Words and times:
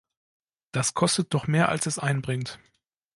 Das 0.71 0.95
kostet 0.95 1.31
doch 1.31 1.45
mehr, 1.45 1.69
als 1.69 1.85
es 1.85 1.99
einbringt. 1.99 2.57